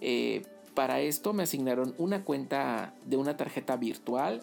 Eh, 0.02 0.46
para 0.74 1.02
esto 1.02 1.34
me 1.34 1.44
asignaron 1.44 1.94
una 1.98 2.24
cuenta 2.24 2.94
de 3.06 3.18
una 3.18 3.36
tarjeta 3.36 3.76
virtual 3.76 4.42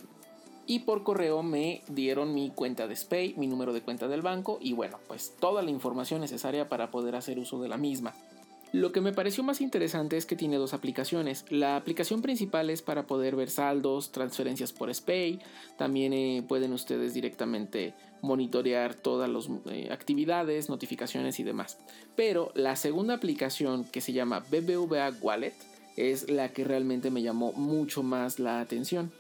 y 0.66 0.80
por 0.80 1.04
correo 1.04 1.42
me 1.42 1.82
dieron 1.88 2.34
mi 2.34 2.50
cuenta 2.50 2.88
de 2.88 2.96
SPAY, 2.96 3.34
mi 3.36 3.46
número 3.46 3.72
de 3.72 3.82
cuenta 3.82 4.08
del 4.08 4.22
banco 4.22 4.58
y 4.60 4.72
bueno, 4.72 4.98
pues 5.06 5.34
toda 5.38 5.62
la 5.62 5.70
información 5.70 6.20
necesaria 6.20 6.68
para 6.68 6.90
poder 6.90 7.14
hacer 7.14 7.38
uso 7.38 7.60
de 7.60 7.68
la 7.68 7.76
misma. 7.76 8.14
Lo 8.76 8.92
que 8.92 9.00
me 9.00 9.14
pareció 9.14 9.42
más 9.42 9.62
interesante 9.62 10.18
es 10.18 10.26
que 10.26 10.36
tiene 10.36 10.58
dos 10.58 10.74
aplicaciones. 10.74 11.46
La 11.48 11.76
aplicación 11.76 12.20
principal 12.20 12.68
es 12.68 12.82
para 12.82 13.06
poder 13.06 13.34
ver 13.34 13.48
saldos, 13.48 14.12
transferencias 14.12 14.74
por 14.74 14.94
SPAY. 14.94 15.40
También 15.78 16.12
eh, 16.12 16.44
pueden 16.46 16.74
ustedes 16.74 17.14
directamente 17.14 17.94
monitorear 18.20 18.94
todas 18.94 19.30
las 19.30 19.48
eh, 19.70 19.88
actividades, 19.90 20.68
notificaciones 20.68 21.40
y 21.40 21.42
demás. 21.42 21.78
Pero 22.16 22.52
la 22.54 22.76
segunda 22.76 23.14
aplicación 23.14 23.86
que 23.86 24.02
se 24.02 24.12
llama 24.12 24.40
BBVA 24.40 25.10
Wallet 25.22 25.54
es 25.96 26.28
la 26.28 26.50
que 26.50 26.64
realmente 26.64 27.10
me 27.10 27.22
llamó 27.22 27.52
mucho 27.52 28.02
más 28.02 28.38
la 28.38 28.60
atención. 28.60 29.10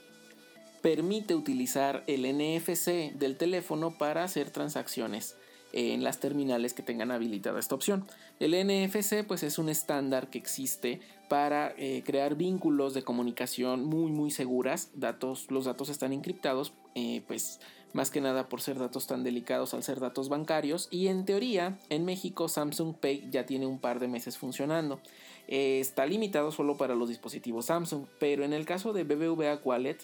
Permite 0.82 1.34
utilizar 1.34 2.04
el 2.06 2.26
NFC 2.30 3.14
del 3.14 3.38
teléfono 3.38 3.96
para 3.96 4.22
hacer 4.22 4.50
transacciones 4.50 5.34
en 5.76 6.02
las 6.02 6.20
terminales 6.20 6.72
que 6.72 6.82
tengan 6.82 7.10
habilitada 7.10 7.60
esta 7.60 7.74
opción. 7.74 8.06
El 8.40 8.52
NFC 8.52 9.26
pues 9.26 9.42
es 9.42 9.58
un 9.58 9.68
estándar 9.68 10.30
que 10.30 10.38
existe 10.38 11.00
para 11.28 11.74
eh, 11.76 12.02
crear 12.04 12.34
vínculos 12.34 12.94
de 12.94 13.02
comunicación 13.02 13.84
muy 13.84 14.10
muy 14.10 14.30
seguras. 14.30 14.90
Datos, 14.94 15.50
los 15.50 15.66
datos 15.66 15.90
están 15.90 16.14
encriptados 16.14 16.72
eh, 16.94 17.22
pues 17.26 17.60
más 17.92 18.10
que 18.10 18.22
nada 18.22 18.48
por 18.48 18.62
ser 18.62 18.78
datos 18.78 19.06
tan 19.06 19.22
delicados 19.22 19.74
al 19.74 19.82
ser 19.82 20.00
datos 20.00 20.30
bancarios 20.30 20.88
y 20.90 21.08
en 21.08 21.26
teoría 21.26 21.78
en 21.90 22.06
México 22.06 22.48
Samsung 22.48 22.94
Pay 22.94 23.28
ya 23.30 23.44
tiene 23.44 23.66
un 23.66 23.78
par 23.78 24.00
de 24.00 24.08
meses 24.08 24.38
funcionando. 24.38 24.98
Eh, 25.46 25.78
está 25.80 26.06
limitado 26.06 26.52
solo 26.52 26.78
para 26.78 26.94
los 26.94 27.10
dispositivos 27.10 27.66
Samsung, 27.66 28.06
pero 28.18 28.44
en 28.44 28.54
el 28.54 28.64
caso 28.64 28.94
de 28.94 29.04
BBVA 29.04 29.60
Wallet 29.62 29.98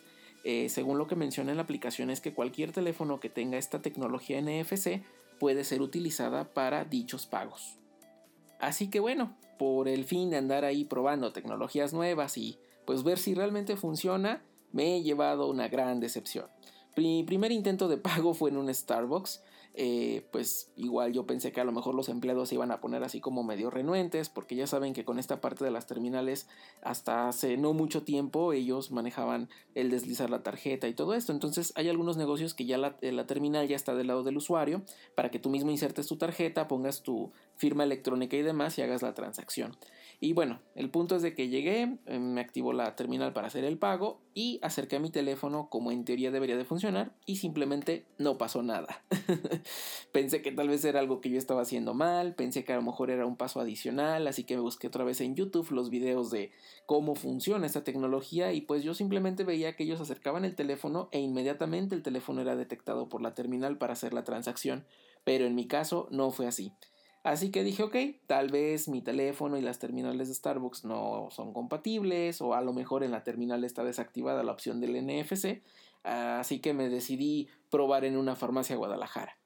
según 0.68 0.98
lo 0.98 1.06
que 1.06 1.14
menciona 1.14 1.52
en 1.52 1.56
la 1.56 1.62
aplicación 1.62 2.10
es 2.10 2.20
que 2.20 2.34
cualquier 2.34 2.72
teléfono 2.72 3.20
que 3.20 3.30
tenga 3.30 3.58
esta 3.58 3.80
tecnología 3.80 4.42
NFC 4.42 5.00
puede 5.42 5.64
ser 5.64 5.82
utilizada 5.82 6.54
para 6.54 6.84
dichos 6.84 7.26
pagos. 7.26 7.76
Así 8.60 8.88
que 8.90 9.00
bueno, 9.00 9.36
por 9.58 9.88
el 9.88 10.04
fin 10.04 10.30
de 10.30 10.36
andar 10.36 10.64
ahí 10.64 10.84
probando 10.84 11.32
tecnologías 11.32 11.92
nuevas 11.92 12.38
y 12.38 12.60
pues 12.84 13.02
ver 13.02 13.18
si 13.18 13.34
realmente 13.34 13.76
funciona, 13.76 14.40
me 14.70 14.94
he 14.94 15.02
llevado 15.02 15.50
una 15.50 15.66
gran 15.66 15.98
decepción. 15.98 16.46
Mi 16.96 17.24
primer 17.24 17.50
intento 17.50 17.88
de 17.88 17.96
pago 17.96 18.34
fue 18.34 18.50
en 18.50 18.56
un 18.56 18.72
Starbucks. 18.72 19.42
Eh, 19.74 20.28
pues 20.30 20.70
igual 20.76 21.12
yo 21.12 21.26
pensé 21.26 21.50
que 21.50 21.60
a 21.60 21.64
lo 21.64 21.72
mejor 21.72 21.94
los 21.94 22.10
empleados 22.10 22.50
se 22.50 22.56
iban 22.56 22.70
a 22.70 22.80
poner 22.80 23.02
así 23.04 23.20
como 23.20 23.42
medio 23.42 23.70
renuentes, 23.70 24.28
porque 24.28 24.54
ya 24.54 24.66
saben 24.66 24.92
que 24.92 25.04
con 25.04 25.18
esta 25.18 25.40
parte 25.40 25.64
de 25.64 25.70
las 25.70 25.86
terminales, 25.86 26.46
hasta 26.82 27.28
hace 27.28 27.56
no 27.56 27.72
mucho 27.72 28.02
tiempo, 28.02 28.52
ellos 28.52 28.90
manejaban 28.90 29.48
el 29.74 29.90
deslizar 29.90 30.28
la 30.28 30.42
tarjeta 30.42 30.88
y 30.88 30.94
todo 30.94 31.14
esto. 31.14 31.32
Entonces 31.32 31.72
hay 31.76 31.88
algunos 31.88 32.16
negocios 32.16 32.54
que 32.54 32.66
ya 32.66 32.76
la, 32.76 32.96
la 33.00 33.26
terminal 33.26 33.66
ya 33.66 33.76
está 33.76 33.94
del 33.94 34.08
lado 34.08 34.22
del 34.22 34.36
usuario, 34.36 34.82
para 35.14 35.30
que 35.30 35.38
tú 35.38 35.48
mismo 35.48 35.70
insertes 35.70 36.06
tu 36.06 36.16
tarjeta, 36.16 36.68
pongas 36.68 37.02
tu 37.02 37.32
firma 37.56 37.84
electrónica 37.84 38.36
y 38.36 38.42
demás 38.42 38.76
y 38.78 38.82
hagas 38.82 39.02
la 39.02 39.14
transacción. 39.14 39.76
Y 40.24 40.34
bueno, 40.34 40.60
el 40.76 40.88
punto 40.88 41.16
es 41.16 41.22
de 41.22 41.34
que 41.34 41.48
llegué, 41.48 41.98
eh, 42.06 42.18
me 42.20 42.40
activó 42.40 42.72
la 42.72 42.94
terminal 42.94 43.32
para 43.32 43.48
hacer 43.48 43.64
el 43.64 43.76
pago 43.76 44.20
y 44.34 44.60
acerqué 44.62 44.94
a 44.94 45.00
mi 45.00 45.10
teléfono 45.10 45.68
como 45.68 45.90
en 45.90 46.04
teoría 46.04 46.30
debería 46.30 46.56
de 46.56 46.64
funcionar 46.64 47.12
y 47.26 47.38
simplemente 47.38 48.06
no 48.18 48.38
pasó 48.38 48.62
nada. 48.62 49.02
pensé 50.12 50.40
que 50.40 50.52
tal 50.52 50.68
vez 50.68 50.84
era 50.84 51.00
algo 51.00 51.20
que 51.20 51.28
yo 51.28 51.38
estaba 51.38 51.62
haciendo 51.62 51.92
mal, 51.92 52.36
pensé 52.36 52.62
que 52.62 52.72
a 52.72 52.76
lo 52.76 52.82
mejor 52.82 53.10
era 53.10 53.26
un 53.26 53.36
paso 53.36 53.58
adicional, 53.58 54.28
así 54.28 54.44
que 54.44 54.54
me 54.54 54.60
busqué 54.60 54.86
otra 54.86 55.02
vez 55.02 55.20
en 55.20 55.34
YouTube 55.34 55.72
los 55.72 55.90
videos 55.90 56.30
de 56.30 56.52
cómo 56.86 57.16
funciona 57.16 57.66
esta 57.66 57.82
tecnología 57.82 58.52
y 58.52 58.60
pues 58.60 58.84
yo 58.84 58.94
simplemente 58.94 59.42
veía 59.42 59.74
que 59.74 59.82
ellos 59.82 60.00
acercaban 60.00 60.44
el 60.44 60.54
teléfono 60.54 61.08
e 61.10 61.18
inmediatamente 61.18 61.96
el 61.96 62.04
teléfono 62.04 62.42
era 62.42 62.54
detectado 62.54 63.08
por 63.08 63.22
la 63.22 63.34
terminal 63.34 63.76
para 63.76 63.94
hacer 63.94 64.14
la 64.14 64.22
transacción, 64.22 64.86
pero 65.24 65.46
en 65.46 65.56
mi 65.56 65.66
caso 65.66 66.06
no 66.12 66.30
fue 66.30 66.46
así. 66.46 66.72
Así 67.22 67.50
que 67.52 67.62
dije, 67.62 67.84
ok, 67.84 67.96
tal 68.26 68.50
vez 68.50 68.88
mi 68.88 69.00
teléfono 69.00 69.56
y 69.56 69.62
las 69.62 69.78
terminales 69.78 70.28
de 70.28 70.34
Starbucks 70.34 70.84
no 70.84 71.28
son 71.30 71.52
compatibles 71.52 72.40
o 72.40 72.54
a 72.54 72.60
lo 72.62 72.72
mejor 72.72 73.04
en 73.04 73.12
la 73.12 73.22
terminal 73.22 73.62
está 73.62 73.84
desactivada 73.84 74.42
la 74.42 74.52
opción 74.52 74.80
del 74.80 74.96
NFC. 74.96 75.62
Así 76.02 76.58
que 76.58 76.74
me 76.74 76.88
decidí 76.88 77.48
probar 77.70 78.04
en 78.04 78.16
una 78.16 78.34
farmacia 78.34 78.76
Guadalajara. 78.76 79.38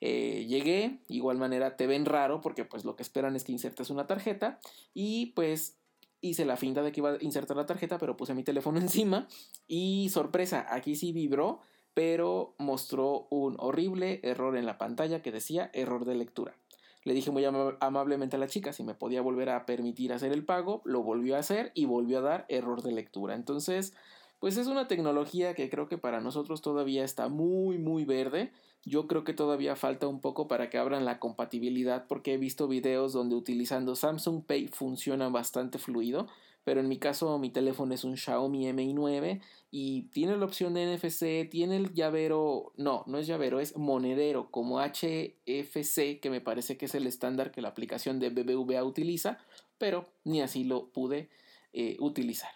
Eh, 0.00 0.46
llegué, 0.48 1.00
igual 1.08 1.38
manera 1.38 1.76
te 1.76 1.86
ven 1.86 2.04
raro 2.04 2.40
porque 2.40 2.64
pues 2.64 2.84
lo 2.84 2.94
que 2.94 3.02
esperan 3.02 3.36
es 3.36 3.44
que 3.44 3.52
insertes 3.52 3.90
una 3.90 4.06
tarjeta 4.06 4.60
y 4.92 5.26
pues 5.34 5.78
hice 6.20 6.44
la 6.44 6.56
finta 6.56 6.82
de 6.82 6.92
que 6.92 7.00
iba 7.00 7.12
a 7.12 7.16
insertar 7.20 7.56
la 7.56 7.66
tarjeta 7.66 7.98
pero 7.98 8.16
puse 8.16 8.34
mi 8.34 8.44
teléfono 8.44 8.78
encima 8.80 9.28
y 9.66 10.08
sorpresa, 10.10 10.66
aquí 10.68 10.94
sí 10.94 11.12
vibró 11.12 11.60
pero 11.94 12.54
mostró 12.58 13.28
un 13.30 13.56
horrible 13.58 14.20
error 14.24 14.56
en 14.56 14.66
la 14.66 14.78
pantalla 14.78 15.22
que 15.22 15.32
decía 15.32 15.70
error 15.72 16.04
de 16.04 16.16
lectura. 16.16 16.56
Le 17.04 17.12
dije 17.14 17.30
muy 17.30 17.44
amablemente 17.44 18.36
a 18.36 18.38
la 18.38 18.48
chica 18.48 18.72
si 18.72 18.82
me 18.82 18.94
podía 18.94 19.22
volver 19.22 19.50
a 19.50 19.66
permitir 19.66 20.12
hacer 20.12 20.32
el 20.32 20.44
pago, 20.44 20.80
lo 20.84 21.02
volvió 21.02 21.36
a 21.36 21.40
hacer 21.40 21.70
y 21.74 21.84
volvió 21.84 22.18
a 22.18 22.22
dar 22.22 22.46
error 22.48 22.82
de 22.82 22.92
lectura. 22.92 23.34
Entonces, 23.34 23.94
pues 24.40 24.56
es 24.56 24.66
una 24.66 24.88
tecnología 24.88 25.54
que 25.54 25.68
creo 25.70 25.86
que 25.86 25.98
para 25.98 26.20
nosotros 26.20 26.62
todavía 26.62 27.04
está 27.04 27.28
muy 27.28 27.78
muy 27.78 28.04
verde. 28.04 28.52
Yo 28.84 29.06
creo 29.06 29.24
que 29.24 29.32
todavía 29.32 29.76
falta 29.76 30.08
un 30.08 30.20
poco 30.20 30.48
para 30.48 30.68
que 30.68 30.78
abran 30.78 31.04
la 31.04 31.18
compatibilidad 31.18 32.06
porque 32.06 32.34
he 32.34 32.38
visto 32.38 32.68
videos 32.68 33.12
donde 33.12 33.36
utilizando 33.36 33.96
Samsung 33.96 34.44
Pay 34.44 34.68
funciona 34.68 35.28
bastante 35.28 35.78
fluido, 35.78 36.26
pero 36.64 36.80
en 36.80 36.88
mi 36.88 36.98
caso 36.98 37.38
mi 37.38 37.50
teléfono 37.50 37.94
es 37.94 38.04
un 38.04 38.16
Xiaomi 38.16 38.72
Mi 38.72 38.92
9 38.92 39.40
y 39.70 40.02
tiene 40.08 40.36
la 40.36 40.44
opción 40.44 40.74
de 40.74 40.96
NFC, 40.96 41.48
tiene 41.50 41.76
el 41.76 41.92
llavero, 41.92 42.72
no, 42.76 43.04
no 43.06 43.18
es 43.18 43.26
llavero, 43.26 43.60
es 43.60 43.76
monedero 43.76 44.50
como 44.50 44.80
HFC, 44.80 46.20
que 46.20 46.30
me 46.30 46.40
parece 46.40 46.76
que 46.76 46.86
es 46.86 46.94
el 46.94 47.06
estándar 47.06 47.50
que 47.50 47.60
la 47.60 47.68
aplicación 47.68 48.18
de 48.18 48.30
BBVA 48.30 48.82
utiliza, 48.82 49.38
pero 49.78 50.08
ni 50.24 50.40
así 50.40 50.64
lo 50.64 50.88
pude 50.88 51.28
eh, 51.72 51.96
utilizar. 52.00 52.50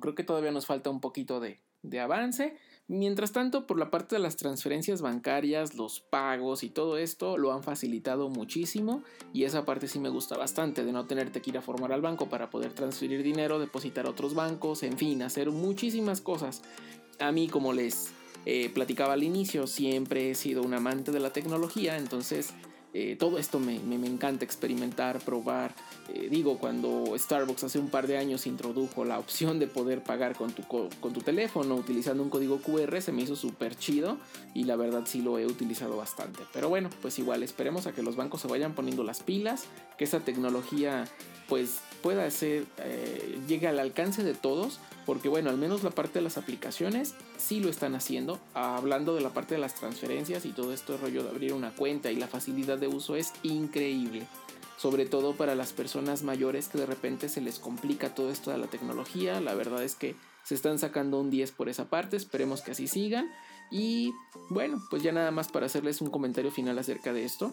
Creo 0.00 0.14
que 0.14 0.24
todavía 0.24 0.50
nos 0.50 0.66
falta 0.66 0.90
un 0.90 1.00
poquito 1.00 1.40
de, 1.40 1.60
de 1.82 2.00
avance. 2.00 2.56
Mientras 2.86 3.32
tanto, 3.32 3.66
por 3.66 3.78
la 3.78 3.90
parte 3.90 4.16
de 4.16 4.20
las 4.20 4.36
transferencias 4.36 5.00
bancarias, 5.00 5.74
los 5.74 6.00
pagos 6.00 6.62
y 6.62 6.68
todo 6.68 6.98
esto 6.98 7.38
lo 7.38 7.50
han 7.52 7.62
facilitado 7.62 8.28
muchísimo 8.28 9.02
y 9.32 9.44
esa 9.44 9.64
parte 9.64 9.88
sí 9.88 9.98
me 9.98 10.10
gusta 10.10 10.36
bastante 10.36 10.84
de 10.84 10.92
no 10.92 11.06
tenerte 11.06 11.40
que 11.40 11.50
ir 11.50 11.56
a 11.56 11.62
formar 11.62 11.92
al 11.92 12.02
banco 12.02 12.28
para 12.28 12.50
poder 12.50 12.74
transferir 12.74 13.22
dinero, 13.22 13.58
depositar 13.58 14.04
a 14.04 14.10
otros 14.10 14.34
bancos, 14.34 14.82
en 14.82 14.98
fin, 14.98 15.22
hacer 15.22 15.50
muchísimas 15.50 16.20
cosas. 16.20 16.60
A 17.20 17.32
mí, 17.32 17.48
como 17.48 17.72
les 17.72 18.12
eh, 18.44 18.68
platicaba 18.68 19.14
al 19.14 19.22
inicio, 19.22 19.66
siempre 19.66 20.30
he 20.30 20.34
sido 20.34 20.62
un 20.62 20.74
amante 20.74 21.10
de 21.10 21.20
la 21.20 21.32
tecnología, 21.32 21.96
entonces 21.96 22.52
eh, 22.96 23.16
todo 23.18 23.38
esto 23.38 23.58
me, 23.58 23.74
encanta 23.74 24.44
experimentar, 24.44 25.18
probar. 25.18 25.74
Eh, 26.14 26.28
digo, 26.30 26.58
cuando 26.58 27.12
Starbucks 27.18 27.64
hace 27.64 27.80
un 27.80 27.88
par 27.88 28.06
de 28.06 28.16
años 28.16 28.46
introdujo 28.46 29.04
la 29.04 29.18
opción 29.18 29.58
de 29.58 29.66
poder 29.66 30.04
pagar 30.04 30.36
con 30.36 30.52
tu, 30.52 30.62
con 30.62 31.12
tu 31.12 31.20
teléfono 31.20 31.74
utilizando 31.74 32.22
un 32.22 32.30
código 32.30 32.58
QR, 32.58 33.02
se 33.02 33.10
me 33.10 33.22
hizo 33.22 33.34
súper 33.34 33.76
chido 33.76 34.16
y 34.54 34.62
la 34.62 34.76
verdad 34.76 35.02
sí 35.06 35.22
lo 35.22 35.40
he 35.40 35.46
utilizado 35.46 35.96
bastante. 35.96 36.44
Pero 36.52 36.68
bueno, 36.68 36.88
pues 37.02 37.18
igual 37.18 37.42
esperemos 37.42 37.88
a 37.88 37.92
que 37.92 38.04
los 38.04 38.14
bancos 38.14 38.40
se 38.40 38.46
vayan 38.46 38.74
poniendo 38.74 39.02
las 39.02 39.24
pilas, 39.24 39.64
que 39.98 40.04
esa 40.04 40.20
tecnología 40.20 41.04
pues 41.48 41.80
pueda 42.04 42.30
ser, 42.30 42.66
eh, 42.76 43.40
llegue 43.48 43.66
al 43.66 43.78
alcance 43.78 44.22
de 44.22 44.34
todos, 44.34 44.78
porque 45.06 45.30
bueno, 45.30 45.48
al 45.48 45.56
menos 45.56 45.82
la 45.82 45.90
parte 45.90 46.18
de 46.18 46.20
las 46.20 46.36
aplicaciones 46.36 47.14
sí 47.38 47.60
lo 47.60 47.70
están 47.70 47.94
haciendo. 47.94 48.38
Hablando 48.52 49.14
de 49.14 49.22
la 49.22 49.30
parte 49.30 49.54
de 49.54 49.60
las 49.62 49.74
transferencias 49.74 50.44
y 50.44 50.52
todo 50.52 50.74
esto 50.74 50.98
rollo 50.98 51.22
de 51.22 51.30
abrir 51.30 51.54
una 51.54 51.70
cuenta 51.70 52.12
y 52.12 52.16
la 52.16 52.28
facilidad 52.28 52.76
de 52.76 52.88
uso 52.88 53.16
es 53.16 53.32
increíble. 53.42 54.26
Sobre 54.76 55.06
todo 55.06 55.32
para 55.32 55.54
las 55.54 55.72
personas 55.72 56.24
mayores 56.24 56.68
que 56.68 56.76
de 56.76 56.84
repente 56.84 57.30
se 57.30 57.40
les 57.40 57.58
complica 57.58 58.14
todo 58.14 58.30
esto 58.30 58.50
de 58.50 58.58
la 58.58 58.66
tecnología. 58.66 59.40
La 59.40 59.54
verdad 59.54 59.82
es 59.82 59.94
que 59.94 60.14
se 60.42 60.54
están 60.54 60.78
sacando 60.78 61.18
un 61.18 61.30
10 61.30 61.52
por 61.52 61.70
esa 61.70 61.88
parte. 61.88 62.18
Esperemos 62.18 62.60
que 62.60 62.72
así 62.72 62.86
sigan. 62.86 63.30
Y 63.70 64.12
bueno, 64.50 64.82
pues 64.90 65.02
ya 65.02 65.12
nada 65.12 65.30
más 65.30 65.48
para 65.48 65.64
hacerles 65.64 66.02
un 66.02 66.10
comentario 66.10 66.50
final 66.50 66.78
acerca 66.78 67.14
de 67.14 67.24
esto. 67.24 67.50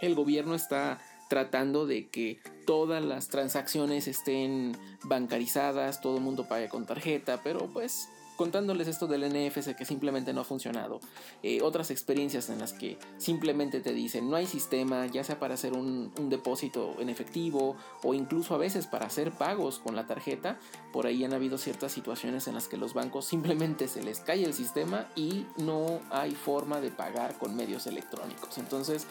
El 0.00 0.16
gobierno 0.16 0.56
está 0.56 0.98
tratando 1.28 1.86
de 1.86 2.08
que 2.08 2.40
todas 2.66 3.04
las 3.04 3.28
transacciones 3.28 4.08
estén 4.08 4.76
bancarizadas, 5.04 6.00
todo 6.00 6.16
el 6.16 6.22
mundo 6.22 6.46
pague 6.48 6.68
con 6.68 6.86
tarjeta, 6.86 7.40
pero 7.42 7.68
pues 7.72 8.08
contándoles 8.36 8.86
esto 8.86 9.06
del 9.06 9.28
NFC 9.28 9.74
que 9.74 9.84
simplemente 9.84 10.32
no 10.32 10.42
ha 10.42 10.44
funcionado, 10.44 11.00
eh, 11.42 11.62
otras 11.62 11.90
experiencias 11.90 12.50
en 12.50 12.58
las 12.58 12.72
que 12.72 12.98
simplemente 13.16 13.80
te 13.80 13.92
dicen 13.92 14.30
no 14.30 14.36
hay 14.36 14.46
sistema, 14.46 15.06
ya 15.06 15.24
sea 15.24 15.40
para 15.40 15.54
hacer 15.54 15.72
un, 15.72 16.12
un, 16.18 16.28
depósito 16.28 16.94
en 16.98 17.08
efectivo 17.08 17.76
o 18.02 18.14
incluso 18.14 18.54
a 18.54 18.58
veces 18.58 18.86
para 18.86 19.06
hacer 19.06 19.32
pagos 19.32 19.78
con 19.78 19.96
la 19.96 20.06
tarjeta, 20.06 20.58
por 20.92 21.06
ahí 21.06 21.24
han 21.24 21.32
habido 21.32 21.58
ciertas 21.58 21.92
situaciones 21.92 22.46
en 22.46 22.54
las 22.54 22.68
que 22.68 22.76
los 22.76 22.94
bancos 22.94 23.24
simplemente 23.24 23.88
se 23.88 24.02
les 24.02 24.20
cae 24.20 24.44
el 24.44 24.54
sistema 24.54 25.08
y 25.16 25.46
no 25.56 26.00
hay 26.10 26.32
forma 26.32 26.80
de 26.80 26.90
pagar 26.90 27.38
con 27.38 27.56
medios 27.56 27.86
electrónicos. 27.86 28.58
Entonces, 28.58 29.06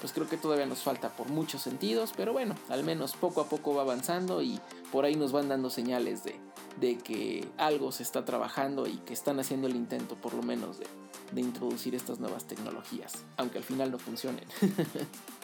pues 0.00 0.12
creo 0.12 0.28
que 0.28 0.36
todavía 0.36 0.66
nos 0.66 0.82
falta 0.82 1.10
por 1.10 1.28
muchos 1.28 1.62
sentidos, 1.62 2.12
pero 2.16 2.32
bueno, 2.32 2.54
al 2.68 2.84
menos 2.84 3.14
poco 3.14 3.40
a 3.40 3.48
poco 3.48 3.74
va 3.74 3.82
avanzando 3.82 4.42
y 4.42 4.60
por 4.92 5.04
ahí 5.04 5.16
nos 5.16 5.32
van 5.32 5.48
dando 5.48 5.70
señales 5.70 6.24
de, 6.24 6.38
de 6.80 6.98
que 6.98 7.48
algo 7.56 7.92
se 7.92 8.02
está 8.02 8.24
trabajando 8.24 8.86
y 8.86 8.96
que 8.98 9.14
están 9.14 9.40
haciendo 9.40 9.66
el 9.66 9.76
intento 9.76 10.14
por 10.16 10.34
lo 10.34 10.42
menos 10.42 10.78
de, 10.78 10.86
de 11.32 11.40
introducir 11.40 11.94
estas 11.94 12.20
nuevas 12.20 12.44
tecnologías, 12.44 13.24
aunque 13.36 13.58
al 13.58 13.64
final 13.64 13.90
no 13.90 13.98
funcionen. 13.98 14.44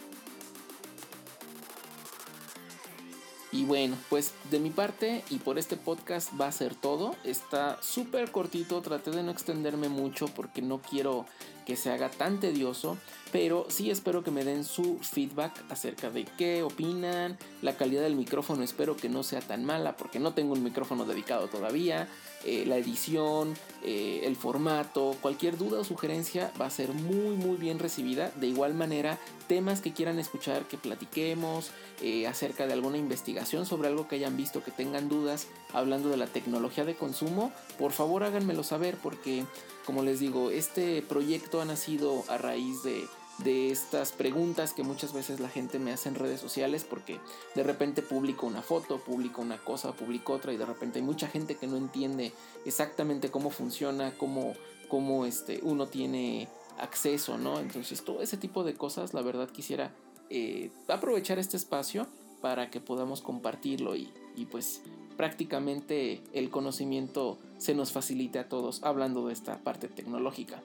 Y 3.52 3.66
bueno, 3.66 3.96
pues 4.08 4.32
de 4.50 4.58
mi 4.58 4.70
parte 4.70 5.22
y 5.28 5.36
por 5.36 5.58
este 5.58 5.76
podcast 5.76 6.30
va 6.40 6.46
a 6.46 6.52
ser 6.52 6.74
todo. 6.74 7.14
Está 7.22 7.80
súper 7.82 8.30
cortito, 8.32 8.80
traté 8.80 9.10
de 9.10 9.22
no 9.22 9.30
extenderme 9.30 9.90
mucho 9.90 10.26
porque 10.28 10.62
no 10.62 10.80
quiero 10.80 11.26
que 11.64 11.76
se 11.76 11.90
haga 11.90 12.10
tan 12.10 12.40
tedioso, 12.40 12.96
pero 13.30 13.66
sí 13.68 13.90
espero 13.90 14.22
que 14.22 14.30
me 14.30 14.44
den 14.44 14.64
su 14.64 14.98
feedback 14.98 15.52
acerca 15.70 16.10
de 16.10 16.24
qué 16.24 16.62
opinan, 16.62 17.38
la 17.62 17.76
calidad 17.76 18.02
del 18.02 18.16
micrófono 18.16 18.62
espero 18.62 18.96
que 18.96 19.08
no 19.08 19.22
sea 19.22 19.40
tan 19.40 19.64
mala 19.64 19.96
porque 19.96 20.18
no 20.18 20.34
tengo 20.34 20.52
un 20.52 20.62
micrófono 20.62 21.04
dedicado 21.04 21.48
todavía, 21.48 22.08
eh, 22.44 22.64
la 22.66 22.76
edición, 22.76 23.54
eh, 23.84 24.22
el 24.24 24.36
formato, 24.36 25.16
cualquier 25.20 25.56
duda 25.56 25.80
o 25.80 25.84
sugerencia 25.84 26.52
va 26.60 26.66
a 26.66 26.70
ser 26.70 26.92
muy 26.92 27.36
muy 27.36 27.56
bien 27.56 27.78
recibida, 27.78 28.30
de 28.36 28.48
igual 28.48 28.74
manera 28.74 29.18
temas 29.52 29.82
que 29.82 29.92
quieran 29.92 30.18
escuchar, 30.18 30.66
que 30.66 30.78
platiquemos 30.78 31.72
eh, 32.00 32.26
acerca 32.26 32.66
de 32.66 32.72
alguna 32.72 32.96
investigación 32.96 33.66
sobre 33.66 33.88
algo 33.88 34.08
que 34.08 34.14
hayan 34.14 34.34
visto, 34.34 34.64
que 34.64 34.70
tengan 34.70 35.10
dudas 35.10 35.46
hablando 35.74 36.08
de 36.08 36.16
la 36.16 36.26
tecnología 36.26 36.86
de 36.86 36.94
consumo, 36.94 37.52
por 37.78 37.92
favor 37.92 38.24
háganmelo 38.24 38.62
saber 38.62 38.96
porque 39.02 39.44
como 39.84 40.02
les 40.02 40.20
digo, 40.20 40.50
este 40.50 41.02
proyecto 41.02 41.60
ha 41.60 41.66
nacido 41.66 42.24
a 42.28 42.38
raíz 42.38 42.82
de, 42.82 43.06
estas 43.44 44.12
preguntas 44.12 44.72
que 44.72 44.84
muchas 44.84 45.12
veces 45.12 45.38
la 45.38 45.50
gente 45.50 45.78
me 45.78 45.92
hace 45.92 46.08
en 46.08 46.14
redes 46.14 46.40
sociales 46.40 46.86
porque 46.88 47.18
de 47.54 47.62
repente 47.62 48.00
publico 48.00 48.46
una 48.46 48.62
foto, 48.62 49.00
publico 49.04 49.42
una 49.42 49.58
cosa, 49.58 49.92
publico 49.92 50.32
otra 50.32 50.54
y 50.54 50.56
de 50.56 50.64
repente 50.64 51.00
hay 51.00 51.04
mucha 51.04 51.26
gente 51.26 51.56
que 51.56 51.66
no 51.66 51.76
entiende 51.76 52.32
exactamente 52.64 53.30
cómo 53.30 53.50
funciona, 53.50 54.16
cómo, 54.16 54.54
cómo 54.88 55.26
este, 55.26 55.60
uno 55.62 55.88
tiene 55.88 56.48
acceso, 56.78 57.38
¿no? 57.38 57.60
Entonces 57.60 58.04
todo 58.04 58.22
ese 58.22 58.36
tipo 58.36 58.64
de 58.64 58.74
cosas, 58.74 59.14
la 59.14 59.22
verdad 59.22 59.48
quisiera 59.50 59.92
eh, 60.30 60.70
aprovechar 60.88 61.38
este 61.38 61.56
espacio 61.56 62.06
para 62.40 62.70
que 62.70 62.80
podamos 62.80 63.20
compartirlo 63.20 63.96
y, 63.96 64.10
y 64.36 64.46
pues 64.46 64.82
prácticamente 65.16 66.22
el 66.32 66.50
conocimiento 66.50 67.38
se 67.58 67.74
nos 67.74 67.92
facilite 67.92 68.38
a 68.38 68.48
todos 68.48 68.82
hablando 68.82 69.26
de 69.26 69.32
esta 69.32 69.58
parte 69.58 69.88
tecnológica. 69.88 70.62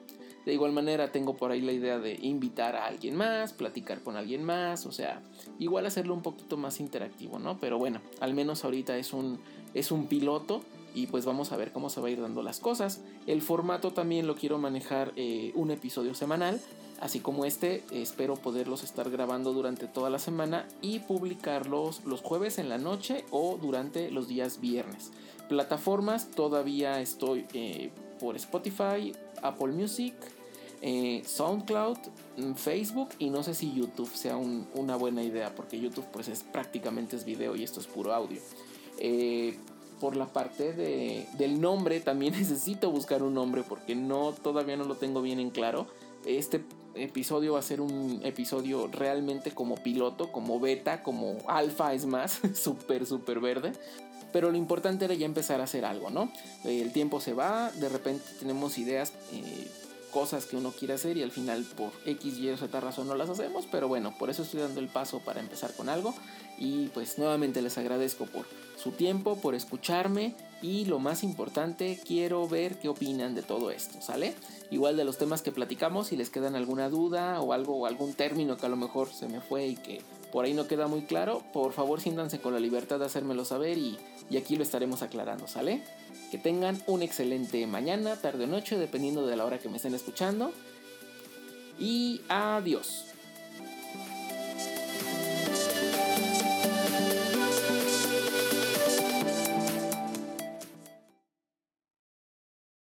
De 0.48 0.54
igual 0.54 0.72
manera 0.72 1.12
tengo 1.12 1.36
por 1.36 1.50
ahí 1.50 1.60
la 1.60 1.72
idea 1.72 1.98
de 1.98 2.18
invitar 2.22 2.74
a 2.74 2.86
alguien 2.86 3.14
más, 3.14 3.52
platicar 3.52 4.02
con 4.02 4.16
alguien 4.16 4.42
más, 4.42 4.86
o 4.86 4.92
sea, 4.92 5.20
igual 5.58 5.84
hacerlo 5.84 6.14
un 6.14 6.22
poquito 6.22 6.56
más 6.56 6.80
interactivo, 6.80 7.38
¿no? 7.38 7.58
Pero 7.58 7.76
bueno, 7.76 8.00
al 8.18 8.32
menos 8.32 8.64
ahorita 8.64 8.96
es 8.96 9.12
un, 9.12 9.38
es 9.74 9.92
un 9.92 10.06
piloto 10.06 10.62
y 10.94 11.06
pues 11.08 11.26
vamos 11.26 11.52
a 11.52 11.58
ver 11.58 11.70
cómo 11.70 11.90
se 11.90 12.00
va 12.00 12.08
a 12.08 12.12
ir 12.12 12.22
dando 12.22 12.42
las 12.42 12.60
cosas. 12.60 13.02
El 13.26 13.42
formato 13.42 13.90
también 13.90 14.26
lo 14.26 14.36
quiero 14.36 14.56
manejar 14.56 15.12
eh, 15.16 15.52
un 15.54 15.70
episodio 15.70 16.14
semanal, 16.14 16.58
así 16.98 17.20
como 17.20 17.44
este, 17.44 17.84
espero 17.90 18.36
poderlos 18.36 18.84
estar 18.84 19.10
grabando 19.10 19.52
durante 19.52 19.86
toda 19.86 20.08
la 20.08 20.18
semana 20.18 20.66
y 20.80 21.00
publicarlos 21.00 22.06
los 22.06 22.22
jueves 22.22 22.56
en 22.56 22.70
la 22.70 22.78
noche 22.78 23.26
o 23.32 23.58
durante 23.60 24.10
los 24.10 24.28
días 24.28 24.62
viernes. 24.62 25.12
Plataformas, 25.50 26.30
todavía 26.30 27.02
estoy 27.02 27.44
eh, 27.52 27.90
por 28.18 28.34
Spotify, 28.36 29.12
Apple 29.42 29.72
Music, 29.72 30.14
eh, 30.82 31.22
SoundCloud, 31.26 31.98
mm, 32.36 32.54
Facebook 32.54 33.10
y 33.18 33.30
no 33.30 33.42
sé 33.42 33.54
si 33.54 33.72
YouTube 33.72 34.14
sea 34.14 34.36
una 34.36 34.96
buena 34.96 35.22
idea 35.22 35.54
porque 35.54 35.80
YouTube 35.80 36.06
pues 36.12 36.28
es 36.28 36.42
prácticamente 36.42 37.16
es 37.16 37.24
video 37.24 37.56
y 37.56 37.64
esto 37.64 37.80
es 37.80 37.86
puro 37.86 38.14
audio. 38.14 38.40
Eh, 38.98 39.56
por 40.00 40.16
la 40.16 40.26
parte 40.26 40.72
de, 40.72 41.26
del 41.38 41.60
nombre 41.60 42.00
también 42.00 42.32
necesito 42.38 42.90
buscar 42.90 43.22
un 43.22 43.34
nombre 43.34 43.62
porque 43.62 43.94
no 43.94 44.32
todavía 44.32 44.76
no 44.76 44.84
lo 44.84 44.96
tengo 44.96 45.22
bien 45.22 45.40
en 45.40 45.50
claro. 45.50 45.86
Este 46.24 46.62
episodio 46.94 47.54
va 47.54 47.60
a 47.60 47.62
ser 47.62 47.80
un 47.80 48.20
episodio 48.24 48.88
realmente 48.88 49.52
como 49.52 49.76
piloto, 49.76 50.32
como 50.32 50.60
beta, 50.60 51.02
como 51.02 51.38
alfa 51.46 51.94
es 51.94 52.06
más, 52.06 52.40
súper, 52.54 53.06
súper 53.06 53.40
verde. 53.40 53.72
Pero 54.32 54.50
lo 54.50 54.58
importante 54.58 55.06
era 55.06 55.14
ya 55.14 55.24
empezar 55.24 55.60
a 55.60 55.64
hacer 55.64 55.86
algo, 55.86 56.10
¿no? 56.10 56.30
El 56.64 56.92
tiempo 56.92 57.18
se 57.20 57.32
va, 57.32 57.70
de 57.72 57.88
repente 57.88 58.24
tenemos 58.38 58.76
ideas, 58.76 59.14
eh, 59.32 59.66
cosas 60.12 60.46
que 60.46 60.56
uno 60.56 60.72
quiere 60.72 60.94
hacer 60.94 61.16
y 61.16 61.22
al 61.22 61.30
final 61.30 61.64
por 61.76 61.92
X, 62.04 62.38
Y 62.38 62.50
o 62.50 62.56
Z 62.56 62.80
razón 62.80 63.08
no 63.08 63.14
las 63.14 63.30
hacemos. 63.30 63.66
Pero 63.70 63.88
bueno, 63.88 64.14
por 64.18 64.30
eso 64.30 64.42
estoy 64.42 64.60
dando 64.60 64.80
el 64.80 64.88
paso 64.88 65.20
para 65.20 65.40
empezar 65.40 65.74
con 65.74 65.88
algo. 65.88 66.14
Y 66.58 66.88
pues 66.88 67.18
nuevamente 67.18 67.62
les 67.62 67.78
agradezco 67.78 68.26
por 68.26 68.46
su 68.76 68.92
tiempo, 68.92 69.40
por 69.40 69.54
escucharme 69.54 70.34
y 70.60 70.86
lo 70.86 70.98
más 70.98 71.22
importante, 71.22 72.00
quiero 72.04 72.48
ver 72.48 72.78
qué 72.78 72.88
opinan 72.88 73.34
de 73.34 73.42
todo 73.42 73.70
esto, 73.70 74.00
¿sale? 74.00 74.34
Igual 74.70 74.96
de 74.96 75.04
los 75.04 75.18
temas 75.18 75.42
que 75.42 75.52
platicamos, 75.52 76.08
si 76.08 76.16
les 76.16 76.30
quedan 76.30 76.56
alguna 76.56 76.88
duda 76.88 77.40
o 77.40 77.52
algo 77.52 77.76
o 77.76 77.86
algún 77.86 78.14
término 78.14 78.56
que 78.56 78.66
a 78.66 78.68
lo 78.68 78.76
mejor 78.76 79.12
se 79.12 79.28
me 79.28 79.40
fue 79.40 79.68
y 79.68 79.76
que 79.76 80.02
por 80.32 80.44
ahí 80.44 80.54
no 80.54 80.66
queda 80.66 80.88
muy 80.88 81.02
claro, 81.02 81.42
por 81.52 81.72
favor 81.72 82.00
siéntanse 82.00 82.40
con 82.40 82.52
la 82.52 82.60
libertad 82.60 82.98
de 82.98 83.06
hacérmelo 83.06 83.44
saber 83.44 83.78
y, 83.78 83.98
y 84.30 84.36
aquí 84.36 84.56
lo 84.56 84.62
estaremos 84.62 85.02
aclarando, 85.02 85.46
¿sale? 85.46 85.82
Que 86.30 86.38
tengan 86.38 86.82
un 86.86 87.02
excelente 87.02 87.66
mañana, 87.66 88.16
tarde 88.16 88.44
o 88.44 88.46
noche, 88.46 88.76
dependiendo 88.76 89.26
de 89.26 89.36
la 89.36 89.44
hora 89.44 89.58
que 89.58 89.68
me 89.68 89.76
estén 89.76 89.94
escuchando. 89.94 90.52
Y 91.78 92.20
adiós. 92.28 93.07